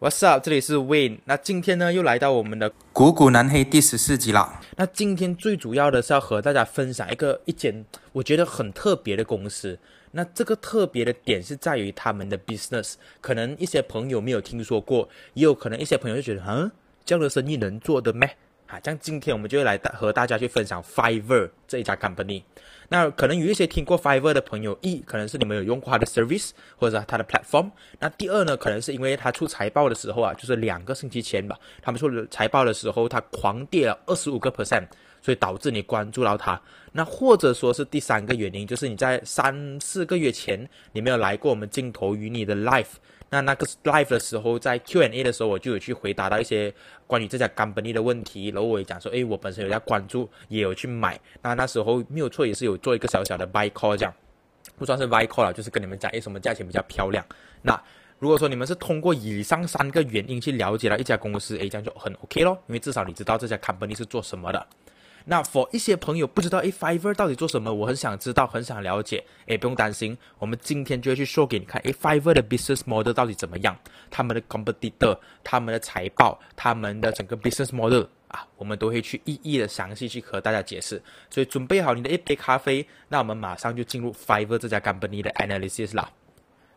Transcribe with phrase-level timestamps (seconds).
[0.00, 0.42] What's up？
[0.42, 1.18] 这里是 Wayne。
[1.26, 4.58] 那今天呢，又来到我们的股股南黑第十四集了。
[4.78, 9.78] 那今天最主要的是要和大家分享一个一间我觉得很特别的公司。
[10.12, 16.72] 那这个特别的点是在于他们的 business，可能一些朋友没有听说过，也有可能一些朋友就觉得，嗯，
[17.04, 18.34] 这样的生意能做的咩？
[18.70, 22.40] 啊，像今天我们就会来和大家去分享 Fiverr 这一家 company。
[22.88, 27.68] 那可能有一些听过 Fiverr 的朋友，一可能是你们有用过它的 service 或者它的 platform。
[27.98, 34.86] 那第二呢，可能是因为它出财报的时候啊，就是两个星期前吧，他们出财报的时候，它狂跌了二十五个 percent，
[35.20, 36.60] 所以导致你关注到它。
[36.92, 42.94] 那或者说是第三个原因，就是你在三四个月前你没有来过我们镜头与你的 life。
[43.32, 46.74] 那那个 live 的时候，在 Q&A 的时候，我就有去回答到一些
[47.06, 51.18] 关于这家 company 的问题，然后我也讲说，诶，我本身有在关注，也有去买。
[51.40, 54.12] 那那时候没有错，也是有做一个小小的 buy call 这样，
[54.76, 57.24] 不算是 buy call 了，就是跟你们讲，诶，什么价钱比较漂亮。
[57.62, 57.80] 那
[58.18, 64.66] 如果说你们是通过以上三个原因去了解了一家公司，诶，这样就很 OK 咯，因为至少你知道这家 company 是做什么的。
[65.30, 67.72] 那 for 一些朋友不知道，诶 Fiverr 到底做什么？
[67.72, 69.24] 我很想知道，很想了解。
[69.46, 71.80] 诶，不用担心，我们今天就会去说给你看。
[71.82, 73.78] 诶 Fiverr 的 business model 到底怎么样？
[74.10, 81.00] 他们的 competitor，他们的财报，他们的整个 business model 啊，我们都会去一一的详细去和大家解释。
[81.30, 86.10] 所以准备好你的一杯咖啡，那我们马上就进入 Fiverr 这家 company 的 analysis 啦。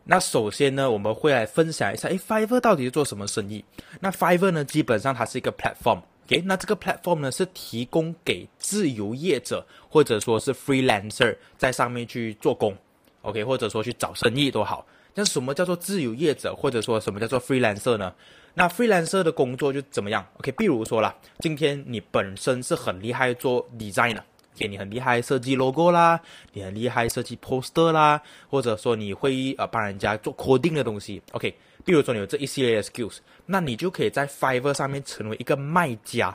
[0.04, 3.64] 那首先呢，我们会来分享一下，诶 Fiverr 到底是做什么生意？
[3.98, 6.02] 那 Fiverr 呢，基本上它是一个 platform。
[6.26, 12.74] OK，那这个 platform 呢是提供给自由业者或者说是 freelancer 在上面去做工
[13.22, 14.86] ，OK，或者说去找生意都好。
[15.14, 18.12] 那什么叫做自由业者，或者说什么叫做 freelancer 呢？
[18.54, 24.24] 那 freelancer 的工作就怎么样？OK，比如说啦，今天你本身是很厉害做 design 的
[24.56, 26.20] 给你很厉害设计 logo 啦，
[26.52, 31.54] 你很厉害设计 poster 啦，或者说你会呃帮人家做 coding 的东西，OK。
[31.84, 36.34] 比如说你有这一系列的 skills，那你就可以在 Fiverr 上面成为一个卖家。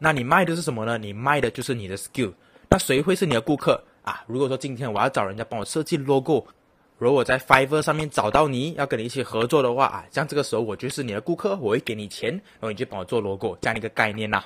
[0.00, 0.98] 那你卖的是什么呢？
[0.98, 2.32] 你卖的就是你的 skill。
[2.68, 4.24] 那谁会是你的顾客啊？
[4.26, 6.44] 如果说今天我要找人家帮我设计 logo，
[6.98, 14.42] 如果我在 Fiverr 上面找到你要跟你一起合作的话啊，像这个时候我就是你的顾客，我会给你钱，然后你就帮我做 logo 这样一个概念呐。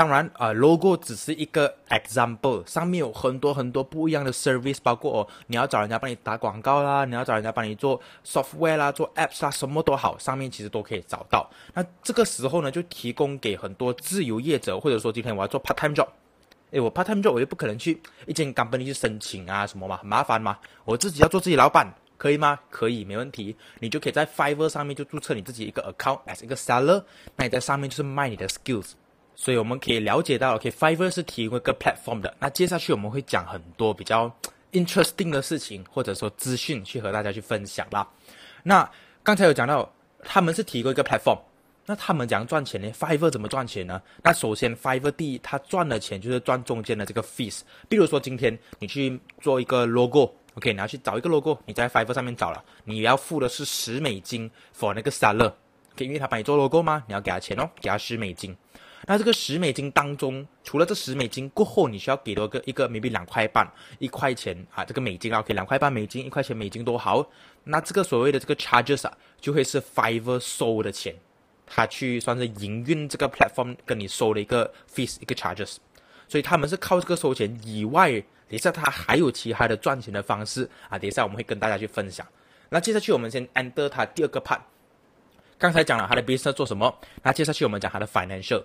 [0.00, 11.46] 当然啊，logo 只是一个 example，上面有很多很多不一样的 service，包括哦，你要找人家帮你打广告啦，你要找人家帮你做 software 啦，做 apps 啦，什么都好，上面其实都可以找到。
[11.74, 16.08] 那这个时候呢，就提供给很多自由业者，或者说今天我要做 part time job，
[16.70, 22.58] 诶，我 part time job 我又不可能去一间 company 去申请啊什么嘛，很麻烦嘛，我自己要做自己老板，可以吗？
[22.70, 23.54] 可以，没问题。
[23.80, 27.04] 你就可以在 Fiverr 上面就注册你自己一个 account as 一个 seller，
[27.36, 28.92] 那你在上面就是卖你的 skills。
[29.40, 32.36] 所以我们可以了解到，OK，Fiverr 是提供一个 platform 的。
[32.38, 34.30] 那接下去我们会讲很多比较
[34.72, 38.06] interesting 的事情，或者说资讯，去和大家去分享啦。
[38.62, 38.86] 那
[39.22, 39.90] 刚才有讲到，
[40.22, 41.38] 他们是提供一个 platform，
[41.86, 44.02] 那他们怎样赚钱呢？Fiverr 怎么赚钱呢？
[44.22, 47.60] 那首先，Fiverr 第一，他赚的钱就是赚中间的这个 fees。
[47.88, 57.02] 比如说今天你去做一个 logo，OK，你要去找一个 logo，你在 Fiverr 上面找了，你要付的是十美金 for 那个 seller，OK，因为他帮你做 logo 吗？
[57.06, 58.54] 你要给他钱哦，给他十美金。
[59.10, 67.28] 那这个十美金当中，除了这十美金过后，你需要给多个一个 maybe 两块半一块钱啊，这个美金啊，可以两块半美金一块钱美金都好。
[67.64, 71.12] 那这个所谓的这个 charges 啊，就会是 Fiverr 收的钱，
[71.66, 75.78] 他去算是营运这个 platform 跟你收的一个 fee 一个 charges。
[76.28, 82.24] 所以他们是靠这个收钱以外，等一下他还有其他的赚钱的方式啊，等一下我们会跟大家去分享。
[82.68, 84.60] 那接下去我们先 enter 他第二个 part。
[85.58, 88.62] 刚才讲了他的 business 做什么，那接下去我们讲他的 financial。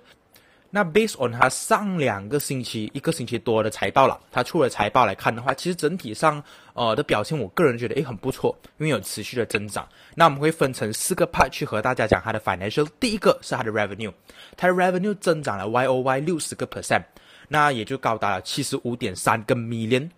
[0.75, 6.43] 那 based on 它上两个星期、一个星期多的财报了，它出了财报来看的话，其实整体上
[6.73, 9.87] 呃的表现，我个人觉得诶很不错，因为有持续的增长。
[10.15, 12.85] 那我们会分成四个 part 去和大家讲它的 financial。
[12.99, 14.11] 第一个是它的 revenue，
[14.57, 17.05] 它的 revenue 增长了 Y O Y 六十个 percent，
[17.47, 20.09] 那也就高达了七十五点三个 million。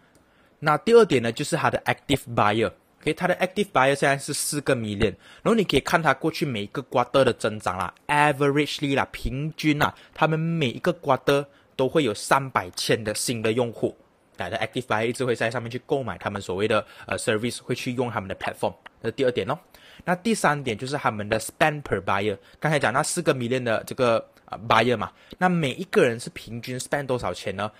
[0.57, 2.71] 那第二点呢，就是它的 active buyer。
[3.07, 11.45] OK，它的 active buyer 现在是四个 million，然后你可以看它过去每一个 quarter 的增长啦，averagely 啦，平均啦，他们每一个 quarter
[11.77, 13.97] 都会有三百千的新的用户，
[14.35, 18.73] 来的 active buyer 一直会在上面去购买他们所谓的呃 service，会去用他们的 platform。
[19.01, 19.57] 这是第二点哦。
[20.03, 24.29] 那第三点就是他们的 spend per buyer，刚才讲那四个 million 的这个
[24.67, 27.71] buyer 嘛，那每一个人是平均 spend 多少钱呢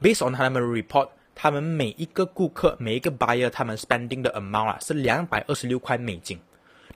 [0.00, 1.08] ？Based on 他们的 report。
[1.34, 6.38] 他们每一个顾客，每一个 buyer，他们 spending 的 amount 啊是两百二十六块美金。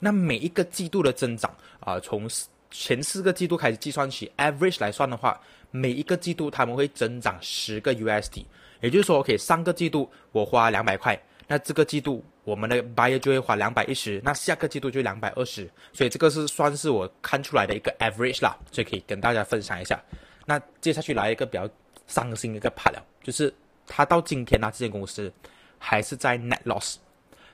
[0.01, 2.29] 那每一个季度的增长啊，从
[2.71, 5.41] 前四个季度开始计算起，average 来算的话，
[5.71, 8.45] 每一个季度他们会增长十个 USD。
[8.81, 19.99] 也就是说，OK，上个季度我花两百块，那这个季度我们的 buyer 就会花两百一十，那下个季度就两百二十，所以这个是算是我看出来的一个 average 啦，所以可以跟大家分享一下。
[20.45, 21.67] 那接下去来一个比较
[22.07, 23.55] 伤心的一个 part 了，就是
[23.87, 25.33] 他到今天呢，这间公司
[25.79, 26.97] 还是在 net loss，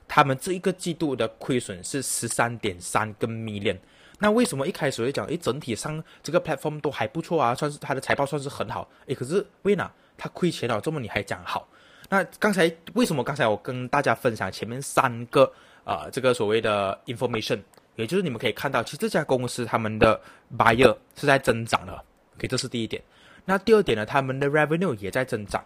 [0.07, 3.77] 他们这一个季度的亏损是十三点三个 million。
[4.19, 11.67] 那为什么一开始会讲，诶，整体上这个 platform 都还不错啊，算是它的财报算是很好，诶，可是为哪它亏钱了，这么你还讲好？
[12.11, 15.51] 那刚才为什么刚才我跟大家分享前面三个
[15.85, 17.61] 呃这个所谓的 information，
[17.97, 20.21] 也就是你们可以看到，其实这家公司他们的
[20.59, 22.05] buyer 是在增长的
[22.37, 23.03] ，OK，这是第一点。
[23.47, 25.65] 那第二点呢，他们的 revenue 也在增长。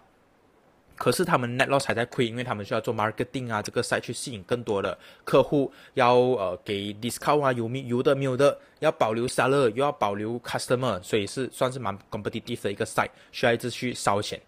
[0.96, 14.40] 可是他们 net loss 还在亏，因为他们需要做 marketing 啊，这个赛去吸引更多的客户，要呃给 discount 啊，有没有的没有的，要保留 seller，又要保留 customer，所以是算是蛮 competitive 的一个赛，需要一直去烧钱。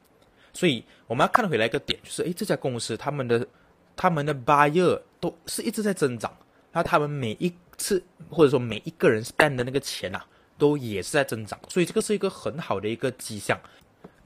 [0.53, 3.47] 所以我们要看回来一个点，就是诶，这家公司他们的
[3.95, 6.35] 他们的 buyer 都是一直在增长，
[6.73, 10.25] 那他们每一次或者说每一个人 spend 的那个钱啊，
[10.57, 13.61] 都也是在增长，所以这个是一个很好的一个迹象。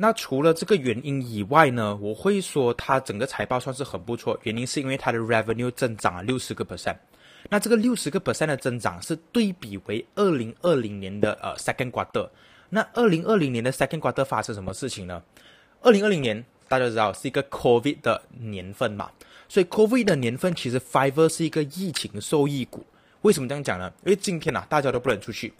[0.02, 4.40] 那除了这个原因以外呢，我会说它整个财报算是很不错。
[4.44, 6.96] 原因是因为它的 revenue 增长了六十个 percent。
[7.50, 12.26] 那这个六十个 percent 的增长是对比为二零二零年的呃 second quarter。
[12.70, 15.22] 那二零二零年的 second quarter 发生什么事情呢？
[15.82, 19.10] 二零二零年大家知道是一个 COVID 的年份嘛，
[19.50, 22.86] 所以 COVID 的年份其实 Fiverr 是一个疫情受益股。
[23.20, 23.92] 为什么这样讲呢？
[24.06, 25.52] 因为今天呐，大家都不能出去。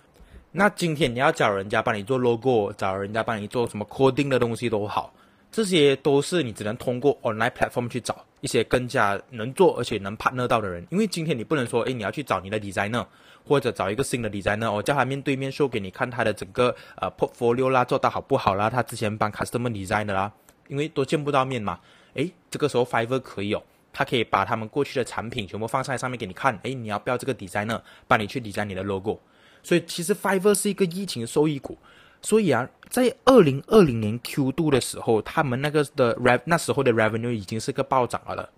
[0.53, 5.15] 那今天你要找人家帮你做 logo，找人家帮你做什么 coding 的东西都好，
[5.53, 10.85] 这些都是你只能通过 online platform 去找一些更加能做而且能 partner 到的人。
[10.91, 13.07] 因为今天你不能说，诶，你要去找你的 designer，
[13.47, 20.33] 或者找一个新的 designer，我叫他面对面 show 给你看他的整个呃 portfolio 啦，做到好不好啦，他之前帮 customer design 的啦，
[20.67, 21.79] 因为都见不到面嘛。
[22.15, 23.63] 诶，这个时候 Fiverr 可以哦，
[23.93, 26.59] 他可以把他们过去的产品全部放在上面给你看。
[26.65, 29.21] 诶，你要不要这个 designer 帮你去 design 你的 logo？
[29.63, 31.77] 所以其实 Fiverr 是一个疫情收益股，
[32.23, 38.49] 所以啊，在二零二零年 Q 度的时候，他们那个的 re 那时候的 revenue 已经是个暴涨了的，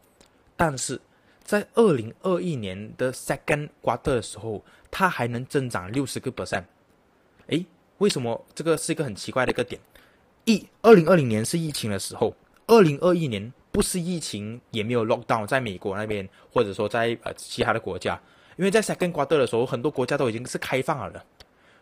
[0.56, 1.00] 但是
[1.42, 6.64] 在二零二一年的 second quarter 的时候，它还能增长六十个 percent。
[7.48, 7.66] 诶，
[7.98, 9.80] 为什么这个是一个很奇怪的一个点？
[10.44, 12.34] 一，二零二零年是疫情的时候，
[12.66, 18.20] 二零二一年不是疫情，也没有 lockdown，在美国那边，或者说在呃其他的国家。
[18.56, 21.24] 因为在 second quarter 的时候，很多国家都已经是开放了的，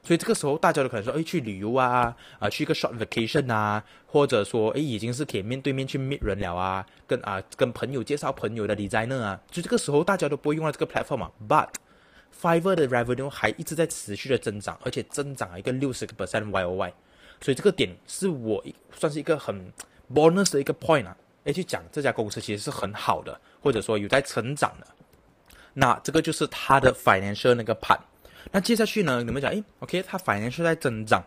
[0.03, 11.31] 所以这个时候大家都可能说，哎，去旅游啊，啊，去一个 short vacation 啊，或者说，哎，已经是可以面对面去 meet 人了啊，跟啊跟朋友介绍朋友的 designer 啊，就这个时候大家都不会用到这个 platform 嘛。
[11.49, 11.69] But
[12.41, 16.95] Fiverr 的 revenue 还一直在持续的增长，而且增长了一个六十个 percent Y O Y，
[17.41, 19.71] 所以这个点是我算是一个很
[20.15, 24.87] bonus 的一个 point 啊，哎，去讲这家公司其实是很好的，或者说有在成长的。
[25.75, 27.99] 那这个就是它的 financial 那个 part。
[28.53, 31.23] 那接下去呢，你们讲，诶 o k 它 financial 在增长，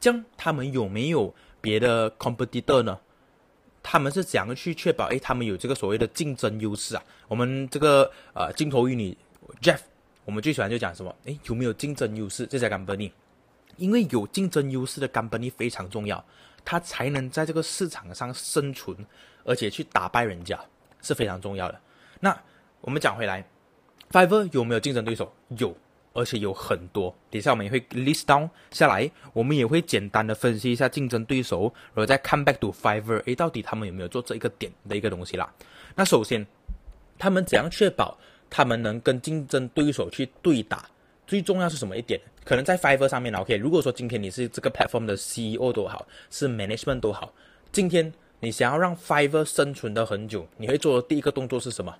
[0.00, 2.98] 这样他们有没有别的 competitor 呢？
[3.82, 7.02] 他们是怎样去确保，诶，他们有这个所谓的竞争优势啊？
[7.28, 9.16] 我们这个呃镜头与你
[9.60, 9.78] Jeff，
[10.24, 11.14] 我们最喜欢就讲什么？
[11.24, 12.46] 诶，有没有竞争优势？
[12.46, 13.10] 这家 company，
[13.76, 16.22] 因为有竞争优势的 company 非常重要，
[16.64, 18.94] 它才能在这个市场上生存，
[19.44, 20.58] 而且去打败人家
[21.00, 21.80] 是非常重要的。
[22.20, 22.36] 那
[22.82, 23.42] 我们讲回来。
[24.12, 25.32] Fiverr 有没有竞争对手？
[25.56, 25.74] 有，
[26.12, 27.14] 而且有很多。
[27.30, 35.50] 等下我们也会 list down 下来，我们也会简单的分析一下竞争对手，然后再 come back to Fiverr，诶，到底他们有没有做这一个点的一个东西啦？
[35.94, 36.46] 那首先，
[37.18, 38.18] 他们怎样确保
[38.50, 40.84] 他们能跟竞争对手去对打？
[41.26, 42.20] 最重要是什么一点？
[42.44, 47.32] 可能在 Fiverr 上面，OK，如果说今天你是这个 platform 的 CEO 都好，是 management 都好，
[47.70, 51.96] 今天你想要让 Fiverr 生存的很久，你会做的第一个动作是什么？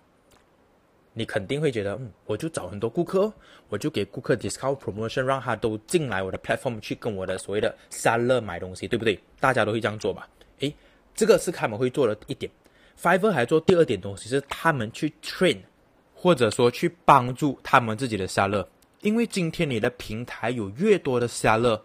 [1.15, 3.33] 你肯定会觉得，嗯，我就找很多顾客，
[3.69, 9.19] 我就给顾客 discount promotion，让他都进来我的 platform 去跟我的所谓的 seller 买东西，对不对？
[9.39, 10.27] 大家都会这样做吧？
[10.61, 10.75] 诶，
[11.15, 12.51] 这个是他们会做的一点。
[12.99, 15.59] Fiverr 还做第二点东西，是他们去 train，
[16.15, 18.67] 或者说去帮助他们自己的 seller。
[19.01, 21.81] 因为今天你的平台有越多的 seller，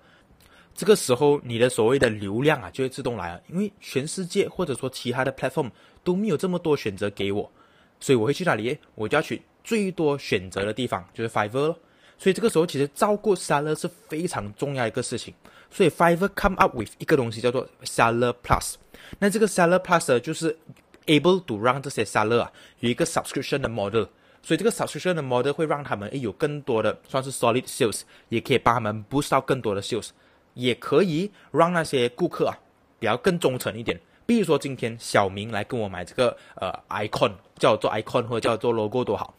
[0.76, 3.42] 这个时候你的所谓的流量啊就会自动来了。
[3.50, 5.70] 因为全世界或者说其他的 platform
[6.04, 7.52] 都没有这么多选择给我。
[8.00, 8.78] 所以我会去哪里？
[8.96, 11.76] 我就要去最多选择的地方，就是 Fiverr。
[12.20, 15.34] 所以这个时候，其实照顾 seller 是非常重要一个事情。
[15.70, 18.76] 所以 Fiverr come up with 一个东西叫做 Seller Plus。
[19.20, 20.58] 那这个 Seller Plus 就是
[21.06, 24.06] able to 让这些 seller 啊有一个 subscription 的 model。
[24.42, 30.10] 所以这个 subscription 的 model 会让他们诶有更多的算是 solid sales，也可以帮他们 boost 到更多的 sales，
[30.54, 32.58] 也可以让那些顾客啊
[32.98, 34.00] 比较更忠诚一点。
[34.28, 39.34] 比如说今天小明来跟我买这个呃 icon，叫我做 icon 或者叫我做 logo 都好，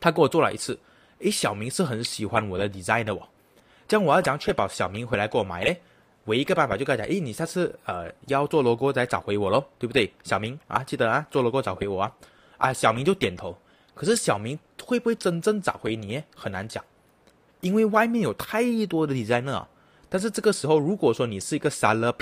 [0.00, 0.78] 他给我做了一次，
[1.18, 3.20] 诶，小明是很喜欢我的 design 的哦。
[3.88, 5.76] 这样我要怎样确保小明回来给我买嘞？
[6.26, 10.10] 唯一一个办法就跟他讲，诶，你下次呃要做 logo 再找回我咯，对不对？
[10.22, 12.12] 小明啊，记得啊，做 logo 找回我啊。
[12.56, 13.54] 啊，小明就点头。
[13.94, 16.22] 可是小明会不会真正找回你？
[16.34, 16.82] 很难讲，
[17.60, 19.66] 因为外面有太多的 designer。
[20.08, 22.12] 但是这个时候，如果说你是一个 seller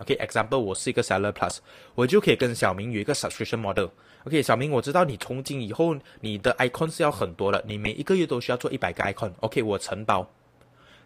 [0.00, 1.58] OK，example，我是一个 seller plus，
[1.94, 3.88] 我就可以跟小明有一个 subscription model。
[4.24, 9.30] OK，小明，我知道你从今以后你的 icon 是要很多的，你每一个月都需要做一百个 icon。
[9.40, 10.26] OK，我承包。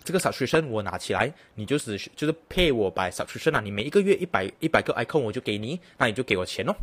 [0.04, 6.74] 这个 subscription 我拿起来，你就是就是配我 by subscription 啊，你每一个月一百一百个 icon 我就给你，那你就给我钱哦。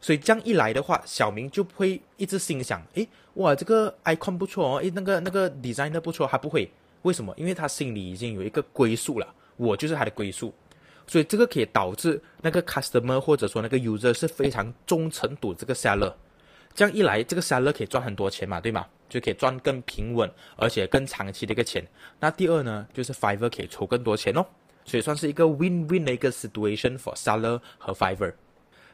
[0.00, 6.70] 所以这样一来的话，小明就会一直心想，诶，哇，这个 icon 不错哦，诶，那个那个 designer 不错，他不会，
[7.02, 7.34] 为什么？
[7.36, 10.54] 因为他心里已经有一个归宿了，我就是他的归宿。
[11.08, 16.14] 所以这个可以导致那个 customer 或者说那个 user 是非常忠诚度这个 seller。
[16.74, 18.86] 这样一来，这个 seller 可以赚很多钱嘛，对吗？
[19.08, 21.84] 就可以赚更平稳而且更长期的一个钱。
[22.20, 24.44] 那第二呢，就是 Fiverr 可以筹更多钱哦，
[24.84, 28.34] 所以算是一个 win-win 的一个 situation for seller 和 Fiverr。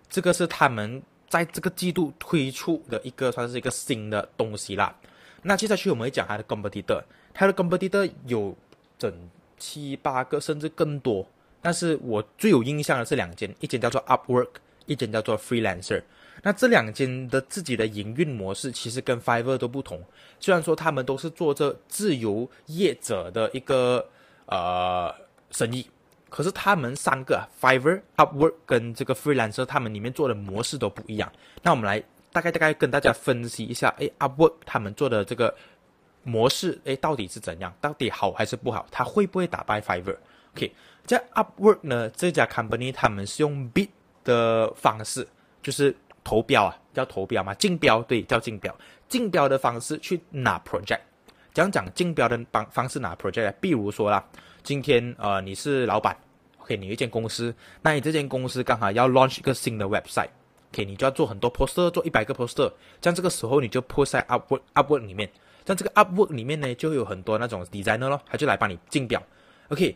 [0.08, 4.94] 这个是他们在这个季度推出的一个算是一个新的东西啦。
[5.42, 7.02] 那接下去我们会讲它的 competitor，
[7.34, 8.56] 它的 competitor 有
[8.96, 9.12] 整
[9.58, 11.28] 七八个甚至更多，
[11.64, 14.48] 但是我最有印象的是两间，一间叫做 Upwork，
[14.84, 16.02] 一间叫做 Freelancer。
[16.42, 20.04] 那这两间的自己的营运模式其实跟 Fiverr 都不同，
[20.38, 24.06] 虽然说他们都是做着自由业者的一个
[24.44, 25.14] 呃
[25.50, 25.88] 生意，
[26.28, 31.32] 可是他们三个 Fiverr、Upwork 跟这个 Freelancer 他们里面做的模式都不一样。
[31.62, 35.54] 那我们来大概大概跟大家分析一下，哎，Upwork 他们做的这个
[36.24, 37.74] 模式，哎，到底是怎样？
[37.80, 38.86] 到底好还是不好？
[38.90, 40.18] 他会不会打败 Fiverr？
[40.54, 40.72] OK，
[41.04, 43.88] 在 Upwork 呢这家 company 他们是用 bid
[44.24, 45.26] 的方式，
[45.62, 45.94] 就是。
[46.26, 48.74] 投标啊，叫投标嘛，竞标对，叫竞标。
[49.10, 51.00] 竞标的方式去拿 project，
[51.52, 53.52] 讲讲竞标的方方式拿 project。
[53.60, 54.24] 比如说啦，
[54.62, 56.16] 今天呃你是老板
[56.60, 65.30] ，OK，你一间公司，那你这间公司刚好要 launch 一个新的 website，OK，你就要做很多 poster，做一百个 poster，像这个时候你就 post 在 Upwork Upwork 里面，
[65.66, 69.22] 像这个 Upwork 里面呢，就有很多那种 designer 咯，他就来帮你竞标
[69.68, 69.94] ，OK，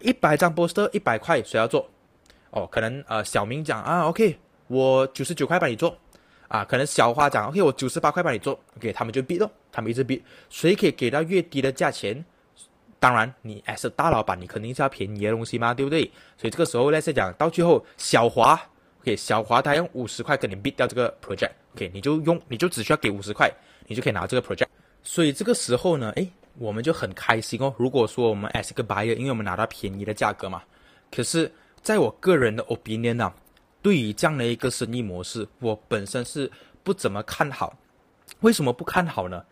[0.00, 1.88] 一百张 poster 一百块，谁要做？
[2.50, 4.38] 哦，可能呃小明讲啊，OK。
[4.66, 5.98] 我九十九块帮你做，
[6.46, 12.24] 啊，可能小花讲，OK，我九十八块帮你做，OK，他们就 bid 咯，他们一直 bid，谁可以给到越低的价钱？
[13.00, 16.04] 当然，你 as 大老板，你肯定是要便宜的东西嘛，对不对？
[16.36, 18.60] 所以这个时候呢，再讲到最后，小华
[19.00, 23.50] ，OK，小华他用五十块跟你 bid 掉这个 project，OK，你就用，你就只需要给五十块，
[23.88, 24.68] 你就可以拿这个 project。
[25.02, 26.30] 所以这个时候呢，诶，
[26.60, 27.74] 我们就很开心哦。
[27.78, 30.62] 如果说我们 as 个 buyer，因为我们拿到便宜的价格嘛，
[31.10, 31.50] 可是
[31.82, 33.32] 在我个人的 opinion 呢。
[33.82, 36.52] 对于这样的一个生意模式，我本身是
[36.82, 37.74] 不怎么看好。
[38.40, 39.42] 为什么不看好呢？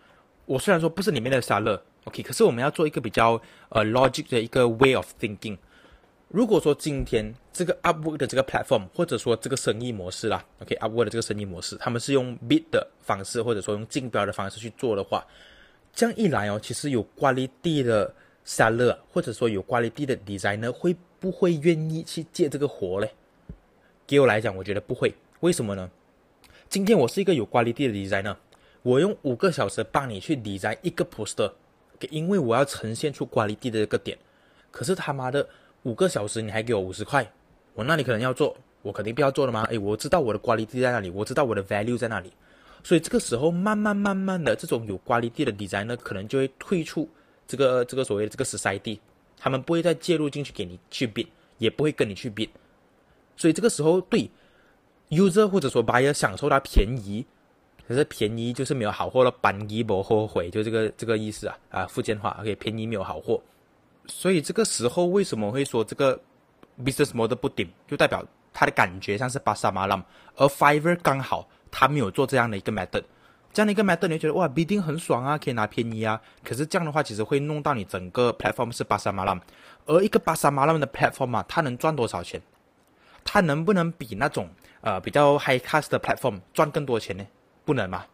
[0.44, 5.56] 我虽然说不是里面的沙乐，OK，可是我们要做一个比较呃 logic 的一个 way of thinking。
[6.28, 15.26] 如果说今天这个 Upwork 的这个 platform，或者说这个生意模式啦，OK，Upwork 的这个生意模式，他们是用 bid 的方式，或者说用竞标的方式去做的话，
[15.98, 18.14] 这样一来哦，其实有 quality 的
[18.46, 23.10] seller，或者说有 quality 的 designer，会不会愿意去接这个活嘞？
[24.06, 25.12] 给我来讲，我觉得不会。
[25.40, 25.90] 为什么呢？
[26.68, 28.36] 今天我是一个有 quality 的 designer，
[28.82, 31.50] 我用五个小时帮你去 design 一个 poster，
[32.10, 34.16] 因为我要呈现出 quality 的一个点。
[34.70, 35.48] 可是他妈的
[35.82, 37.28] 五个小时你还给我五十块，
[37.74, 39.64] 我那里可能要做，我肯定不要做了吗？
[39.64, 42.32] 诶，我知道我的 quality 在那里，我知道我的 value 在那里。
[42.82, 47.08] 所以这个时候慢慢慢慢的，这种有 quality 的 designer 可能就会退出
[47.46, 48.98] 这个这个所谓的这个 society，
[49.38, 51.26] 他们不会再介入进去给你去 bid，
[51.58, 52.48] 也不会跟你去 bid。
[53.36, 54.30] 所以这个时候，对
[55.10, 57.24] user 或者说 buyer 享受到便宜，
[57.86, 63.40] 可是便宜就是没有好货了，便宜不后悔，就这个这个意思啊啊，福建话，OK，便宜没有好货。
[64.06, 66.18] 所以这个时候为什么会说这个
[66.82, 70.04] business model 不顶，就代表他的感觉像是巴沙马浪，
[70.34, 73.02] 而 Fiverr 刚好他没有做这样的一个 method，
[73.52, 76.20] 这样的一个 method 你觉得哇，必定很爽啊，可以拿便宜啊。
[76.44, 79.40] 可是这样的话，其实会弄到你整个 platform 是巴沙马浪，
[79.86, 82.40] 而一个巴沙马浪的 platform 啊，它能赚多少钱？
[83.24, 84.48] 它能不能比那种
[84.80, 87.26] 呃比较 high class 的 platform 赚更多钱呢？
[87.64, 88.04] 不能嘛？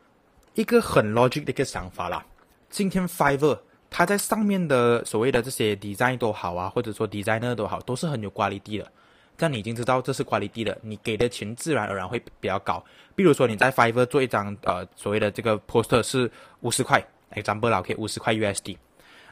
[0.55, 2.25] 一个很 logic 的一个想法啦。
[2.69, 3.59] 今天 Fiverr
[3.91, 8.91] 它在上面的所谓的这些 design 都好啊，或者说 designer 都好，都是很有 quality 的。
[9.37, 12.83] 这样你已经知道这是 quality 的，你给的钱自然而然会比较高。
[13.15, 18.77] 比如说你在 Fiverr 做一张呃所谓的这个 poster 是五十块，example 啦，OK，五十块 USD。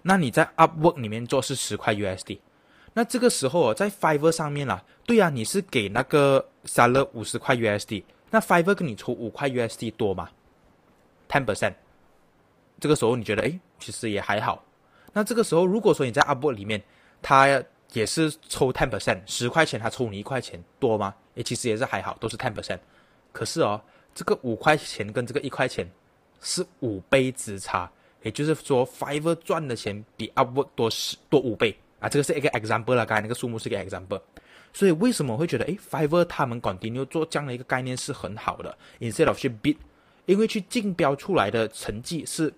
[0.02, 2.38] 那你在 Upwork 里面做是十块 USD。
[2.94, 10.28] 那这个时候哦，在 Fiverr 上面啦，对啊，你是给那个 seller 五十块 USD，那 Fiverr 跟你抽五块 USD 多吗
[11.28, 11.74] ？ten percent。
[12.80, 14.64] 这个时候你觉得，哎，其实也还好。
[15.12, 16.82] 那这个时候，如果说你在 Upwork 里面，
[17.22, 21.14] 他也是抽 ten percent，十块钱他抽你一块钱，多吗？
[21.34, 22.78] 诶，其实也是还好，都是 ten percent。
[23.32, 23.80] 可是哦，
[24.14, 25.90] 这个五块钱跟这个一块钱
[26.40, 27.90] 是五倍之差，
[28.22, 31.76] 也就是说，Fiverr 赚的钱比 Upwork 多十多五倍。
[32.00, 34.20] 啊，这个是一个 example 了，刚才那个数目是个 example，
[34.72, 39.76] 所以为什么会觉得诶 f i v e r 他们 continue 做这样的一个概念是很好的，instead of 去 bid，
[40.26, 42.52] 因为去竞标出来的成绩是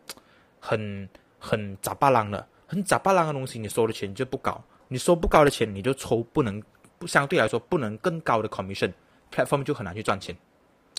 [0.58, 1.06] 很
[1.38, 6.62] 很杂巴浪的，很杂巴浪的东西，你收的钱就不高，你收不高的钱，你就抽不能
[7.06, 10.36] 相对来说不能更高的 commission，platform 就很难去赚钱，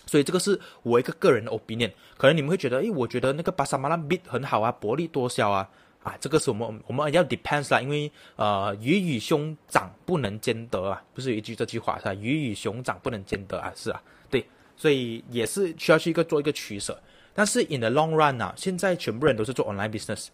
[0.05, 5.69] 所以这个是我一个个人的 opinion，可能你们会觉得，诶，我觉得那个巴沙马拉 bid 很好啊，薄利多销啊。
[6.03, 12.13] 啊，这个是我们我们要 depends 啦，因为呃鱼与熊掌不能兼得啊，不是有一句这句话是吧？
[12.13, 13.99] 鱼与熊掌不能兼得啊，是啊，
[14.29, 14.45] 对，
[14.77, 17.01] 所以也是需要去一个做一个取舍。
[17.33, 20.27] 但是 in the long run 啊，现在全部人都是做 online business，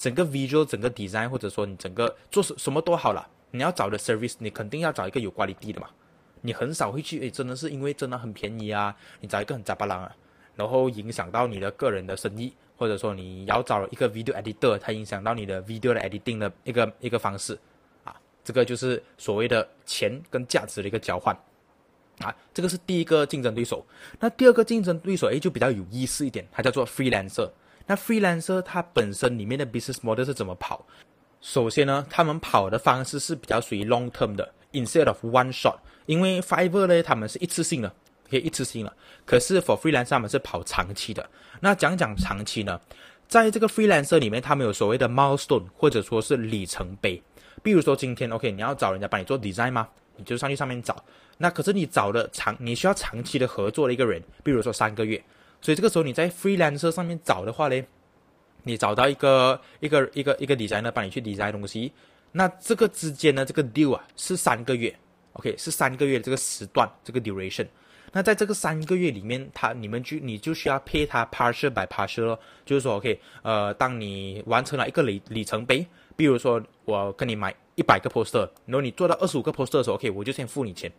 [0.00, 5.88] 整个 visual 整个 design 或者说你整个做什什么都好了，你要找的 service 你肯定要找一个有管理地的嘛，
[6.40, 10.16] 你很少会去诶，真的是因为真的很便宜啊，你找一个很杂巴郎啊，
[10.56, 12.54] 然后影响到你的个人的生意。
[12.80, 17.52] 或者说你要找一个 video editor，它影响到你的 video 的 editing 的一个一个方式，
[18.04, 21.38] 啊，这个就是所谓的钱跟价值的一个交换，
[22.20, 23.84] 啊，这个是第一个竞争对手。
[24.18, 27.50] 那第二个竞争对手，诶，就比较有意思一点，它叫做 freelancer。
[27.86, 30.86] 那 freelancer 它本身里面的 business model 是怎么跑？
[31.40, 35.76] 首先呢，他们跑的方式是比较属于 long term 的，instead of one shot。
[36.06, 37.92] 因为 Fiverr 呢，他们是一次性的。
[38.30, 38.94] 可以一次性了，
[39.26, 41.28] 可是 for freelancer 他们是跑长期的。
[41.58, 42.80] 那讲讲长期呢，
[43.26, 47.20] 在这个 freelancer 里面，他们有所谓的 milestone 或者说是里程碑。
[47.60, 49.88] 比如说今天 OK，你要找人家帮你做 design 吗？
[50.14, 51.04] 你就上去上面找。
[51.38, 55.20] 那可是你找的长，你需要长期的合作的一个人，比如说三个月。
[55.60, 57.82] 所以这个时候你在 freelancer 上面找的话呢，
[58.62, 61.92] 你找到一个一个一个一个 designer 帮你去 design 东西，
[62.32, 64.94] 那这个之间呢，这个 deal 啊是三个月
[65.34, 67.66] ，OK，是三个月这个时段这个 duration。
[68.12, 80.90] 那在这个三个月里面，他你们就你就需要配他 partial by partial，就是说，OK，呃，当你完成了一个里里程碑，比如说我跟你买一百个 poster，然后你做到二十五个 poster 的时候，OK，我就先付你钱。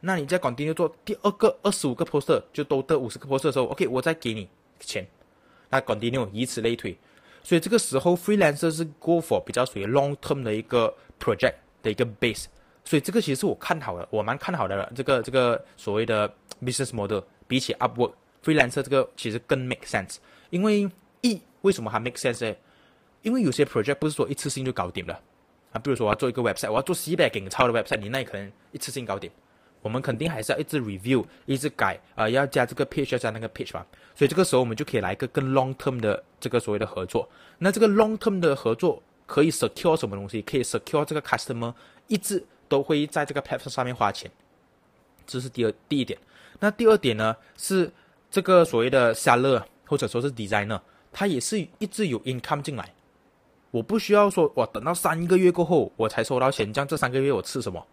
[0.00, 5.06] 那你在广电做第二个二十五个 poster，就都得五十个 poster 的时候，OK，我再给你钱。
[5.68, 6.96] 那广电以此类推，
[7.42, 12.46] 所以这个时候 freelancer 是 go for 比较属于 long term 的一个 project 的一个 base。
[12.84, 16.28] 所以这个其实是我看好的，我蛮看好的了这个这个所谓的
[16.62, 20.16] business model，比起 Upwork freelancer 这个其实更 make sense。
[20.48, 22.56] 因为一为什么还 make sense 呢？
[23.22, 25.20] 因为有些 project 不是说一次性就搞定了
[25.72, 25.78] 啊。
[25.78, 29.30] 比如说我要做一个 website，我要做西北景超的 website，你那可能一次性搞定。
[29.82, 33.86] 我们肯定还是要一直 review，一直改啊，要加这个 page，要加那个 page 吧。
[34.14, 37.28] 所以这个时候我们就可以来一个更 long term 的这个所谓的合作。
[37.58, 40.42] 那这个 long term 的合作可以 secure 什么东西？
[40.42, 41.74] 可以 secure 这个 customer
[42.06, 42.44] 一直。
[42.70, 44.30] 都会在这个 platform 上面花钱，
[45.26, 46.16] 这是第二第一点。
[46.60, 47.90] 那第二点呢，是
[48.30, 52.94] 这个所谓的 seller 或者说是 designer，他也是一直有 income 进来。
[53.72, 57.84] 我不需要说，我等到三个月过后我才收到钱，这样这三个月我吃什么？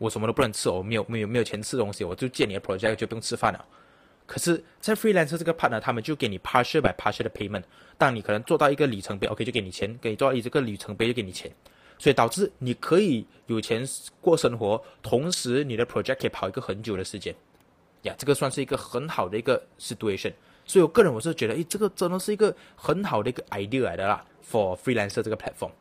[0.00, 3.62] 我什么都不能吃，我没有没有没有钱吃东西，我就借你的 project 就不用吃饭了。
[4.24, 7.64] 可是，在 freelancer 这个 part 呢，他们就给你 partial by partial 的 payment，
[7.98, 11.52] 当你可能做到一个里程碑，OK 就给你钱，给你做到一个里程碑就给你钱。
[11.98, 13.86] 所以导致你可以有钱
[14.22, 17.34] 过生活，同时你的 project 可以跑一个很久的时间，
[18.04, 20.32] 呀，这个算是一个很好的一个 situation。
[20.64, 25.72] 所以我个人我是觉得，诶，这个真的是一个很好的一个 idea 来的啦，for freelancer 这个 platform。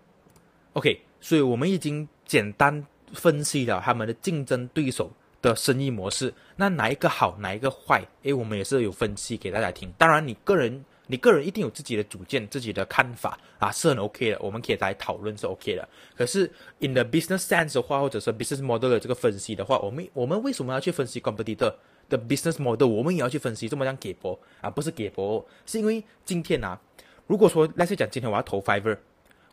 [0.73, 8.06] OK，所以我们已经简单分析了他们的竞争对手的生意模式，那哪一个好，哪一个坏？
[8.24, 9.91] 诶，我们也是有分析给大家听。
[9.98, 10.84] 当然，你个人。
[11.12, 15.89] 你个人一定有自己的主见、自己的看法啊，是很 OK 的，我们可以来讨论是 OK 的。
[16.15, 16.43] 可是
[16.82, 21.74] in the business sense 的话，或者说 business model 的这个分析的话，我们我们为什么要去分析 competitor
[22.10, 22.86] 的 business model？
[22.86, 24.69] 我们也要去分析，这么样给博啊？
[24.69, 26.80] 不是给博，是因为今天啊，
[27.26, 29.00] 如果说那些讲今天我要投 Fiverr，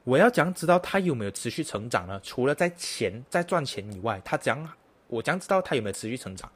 [0.07, 2.21] 我要讲知道他有没有持续成长呢？
[2.23, 4.65] 除了在钱在赚钱以外，他讲
[5.09, 6.49] 我将知道他有没有持续成长，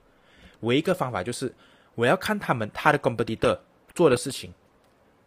[0.60, 1.52] 唯一一个方法就是
[1.96, 3.58] 我要看他们他的 competitor
[3.92, 4.54] 做的事情。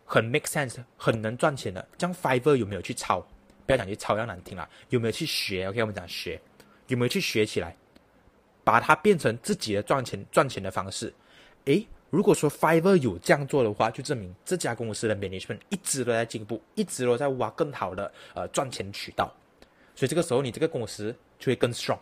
[0.05, 1.85] 很 make sense，很能赚钱的。
[1.97, 3.19] 这样 Fiverr 有没有去抄？
[3.65, 4.69] 不要讲去抄，要难听啊。
[4.87, 6.39] 有没有去学？OK，我们讲学，
[6.87, 7.75] 有没有去学起来，
[8.63, 11.13] 把它变成自己的赚钱赚钱的方式？
[11.65, 19.33] 诶，如果说 Fiverr 有这样做的话，就证明这家公司的 management 一直都在进步，一直都在挖更好的呃赚钱渠道。
[19.95, 21.97] 所以这个时候你这个公司就会更 strong，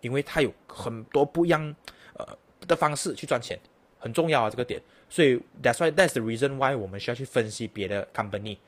[0.00, 1.72] 因为它有很多不一样
[2.14, 2.26] 呃
[2.66, 3.56] 的方式去赚钱，
[4.00, 4.82] 很重要啊这个点。
[5.08, 8.58] 所以 that's why that's the reason why 我们需要去分析别的 company，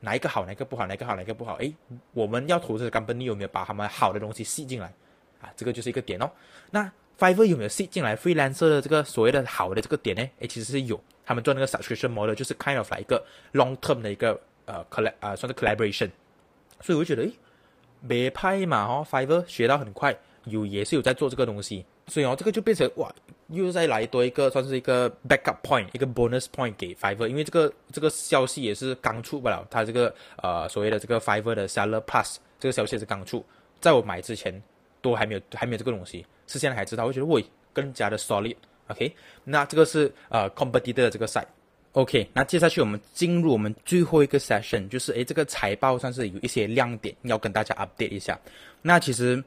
[0.00, 1.56] 哪一个好，哪一个不好，哪一个好，哪一个不好。
[1.56, 1.74] 诶，
[2.14, 4.90] 我们要投资的 company 有没有把他们好的东西吸进来
[5.42, 5.52] 啊？
[5.54, 6.30] 这个就是一个点哦。
[6.70, 10.22] 那 Fiverr 有没有吸进来 freelancer 的这个所谓的好的这个点呢？
[10.40, 16.10] 诶，其实是有，他们做那个 subscription model 就是 kind of like 一个 long term 的一个呃 coll 啊算是 collaboration。
[16.80, 17.32] 所以我觉得诶，
[18.08, 21.84] 别拍嘛哦，Fiverr 学到很快，有也是有在做这个东西。
[22.08, 23.10] 所以哦，这个就变成哇，
[23.48, 33.42] 又再来多一个，算是一个 backup point，一个 bonus point 给 Fiverr，因为这个这个消息也是刚出不了，它这个呃所谓的这个 Fiverr 的 Seller Plus 这个消息也是刚出，
[33.80, 34.62] 在我买之前
[35.04, 38.56] 都还没有还没有这个东西，是现在才知道，我觉得喂更加的 solid。
[38.88, 39.14] OK，
[39.44, 41.44] 那这个是呃 competitor 的这个 side。
[41.92, 48.40] OK，那接下去我们进入我们最后一个 session，就是诶这个财报算是有一些亮点要跟大家 update 一下。
[48.80, 49.44] 那其实。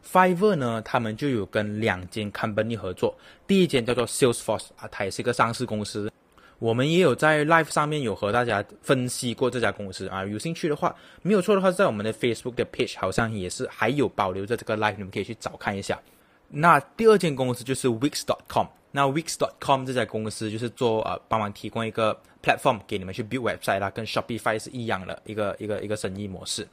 [0.00, 3.14] Fiverr 呢，他们就有跟两间 company 合作，
[3.48, 6.10] 第一间叫做 Salesforce 啊，它也是一个上市公司。
[6.58, 16.00] 我们也有在 Live 上面有和大家分析过这家公司啊，有兴趣的话，没有错的话，在我们的 Facebook 的 page 好像也是还有保留着这个 Live，你们可以去找看一下。
[16.48, 18.66] 那第二间公司就是 Wix.com。
[18.90, 26.66] 那 Wix.com 这家公司就是做呃帮忙提供一个 platform 给你们去 build website 啦，跟 Shopify 是一样的一个一个一个生意模式。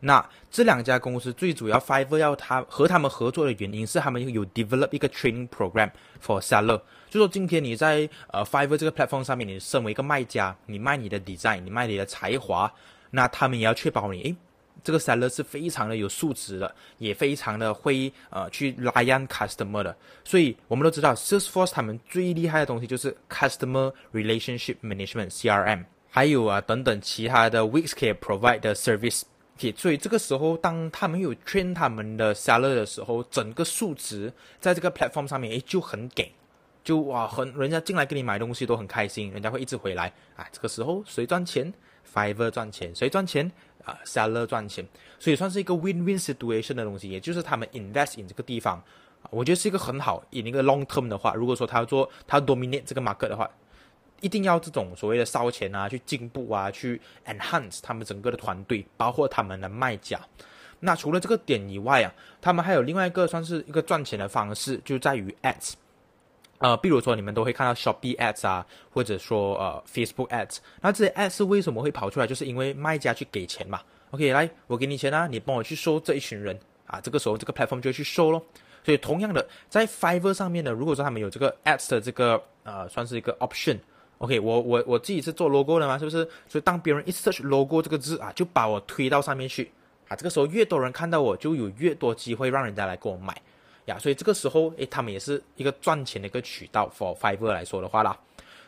[0.00, 5.90] 那这两家公司最主要 Fiverr 要他和他们合作的原因是他们有 develop 一个 training program
[6.22, 12.70] for seller，就说今天你在呃 Fiverr 这个 platform 上面，你身为一个卖家，你卖你的 design，你卖你的才华，
[13.10, 14.36] 那他们也要确保你诶。
[14.84, 28.74] 这个 seller 是非常的有素质的，也非常的会呃去 lion customer 的，所以我们都知道 Salesforce 他们最厉害的东西就是 customer relationship management CRM，还有啊等等其他的 Wix 可以 provide 的
[28.74, 29.22] service。
[29.76, 36.32] 所以这个时候，当他们有 train 他们的 seller 的时候，整个数值在这个 platform 上面诶就很给，
[36.82, 40.44] 就哇很人家进来给你买东西都很开心，人家会一直回来啊。
[40.50, 41.72] 这个时候谁赚钱
[42.12, 43.52] ？Fiverr 赚钱，谁赚钱？
[43.84, 44.86] 啊，seller 赚钱，
[45.18, 48.82] 所以算是一个 win-win situation 的东西，也就是他们 invest in 这个地方，
[49.30, 50.22] 我觉得是一个很好。
[50.30, 53.50] 以一个 long term 的话，如果说他要做，他 dominate 这个 market 的话，
[54.20, 60.20] 一定要这种所谓的烧钱啊，去进步啊，去 enhance 他们整个的团队，包括他们的卖家。
[60.80, 65.72] 那除了这个点以外啊，他们还有另外一个算是一个赚钱的方式，就在于 ads。
[66.62, 72.26] 呃，比如说你们都会看到 Shopee Ads 啊，或者说呃 Facebook Ads，那这些 Ads 为什么会跑出来？
[72.26, 73.80] 就是因为卖家去给钱嘛。
[74.12, 78.40] OK，来，我给你钱啊，你帮我去收这一群人啊，这个时候这个 platform 就去收咯。
[78.84, 86.24] 所以同样的，在 Fiverr 上面呢，如果说他们有这个 Ads 的这个呃，算是一个 option，OK，我我我自己是做 logo 的嘛，是不是？
[86.48, 89.68] 所以当别人一 search logo 这个字啊，就把我推到上面去
[90.06, 93.36] 啊，这个时候越多人看到我，就有越多机会让人家来给我买。
[93.86, 96.90] 呀，所以这个时候，诶，他们也是一个赚钱的一个渠道。
[96.96, 98.16] For Fiverr 来说的话啦，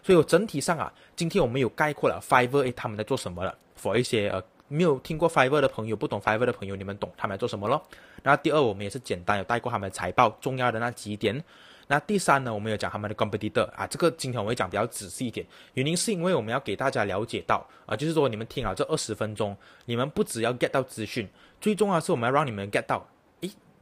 [0.03, 3.57] 所以我整体上啊，今天我们有概括了 Fiverr 诶他们在做什么了。
[3.81, 7.83] For 一些呃没有听过 Fiverr 的朋友，不懂 Fiverr 的朋友，你们懂他们在做什么咯？
[8.23, 11.43] 那第二，我们也是简单有带过他们的财报重要的那几点。
[11.87, 21.29] 那第三呢，我们有讲他们的 competitor 啊，这个今天我会讲比较仔细一点，原因是因为我们要给大家了解到啊，就是说你们听了这二十分钟，你们不只要 get 到资讯，
[21.61, 23.07] 最重要是我们要让你们 get 到。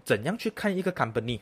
[0.04, 1.40] 怎样去看一个 company？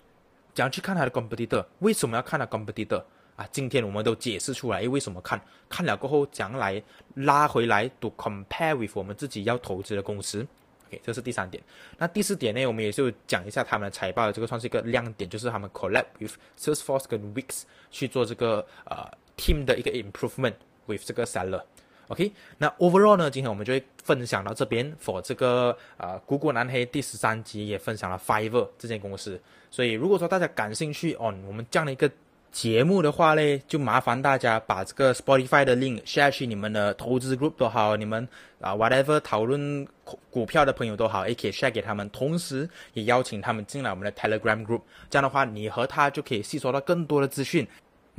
[0.54, 1.64] 怎样去看它的 competitor？
[1.78, 3.02] 为什么要看它 competitor？
[3.36, 5.40] 啊，今天我们都解释出来，为什么看？
[5.68, 6.82] 看了过后，怎样来
[7.14, 10.46] 拉回来，to compare with 我们自己要投资的公司
[10.88, 11.62] ？OK，这是第三点。
[11.96, 12.66] 那第四点呢？
[12.66, 21.62] 我们也就讲一下他们的财报的，这个算是一个亮点，就是他们 collab with Salesforce 跟 Wix 去做这个呃 team 的一个 improvement with 这个 seller。
[22.10, 23.30] OK，那 overall 呢？
[23.30, 24.92] 今天我们就会分享到这边。
[25.00, 29.40] for 这个呃，姑姑蓝黑第十三集也分享了 Fiverr 这间公司。
[29.70, 32.10] 所以如果说大家感兴趣哦，我们这样的一个
[32.50, 38.28] 节目的话嘞，就麻烦大家把这个 Spotify 的 link share 去你们的投资 group 都好，你们
[38.60, 39.86] 啊 whatever 讨论
[40.30, 42.10] 股票的朋友都好，也可以 share 给他们。
[42.10, 47.64] 同时也邀请他们进来我们的 Telegram group，这样的话你和他就可以吸收到更多的资讯。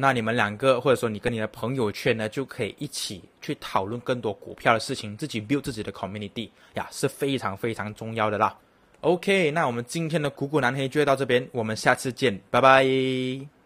[0.02, 8.58] 那你们两个，或者说你跟你的朋友圈呢，就可以一起去讨论更多股票的事情，自己 build 自己的 community 呀，是非常非常重要的啦。
[9.02, 13.61] OK，那我们今天的股股南黑就到这边，我们下次见，拜拜。